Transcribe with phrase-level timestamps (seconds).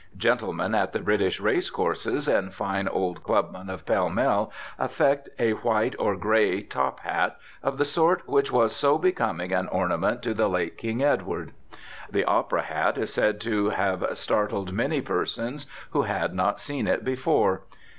[0.17, 5.51] Gentlemen at the British race courses and fine old clubmen of Pall Mall affect a
[5.51, 10.33] white or grey top hat, of the sort which was so becoming an ornament to
[10.33, 11.51] the late King Edward.
[12.09, 17.05] The opera hat is said to have startled many persons who had not seen it
[17.05, 17.61] before.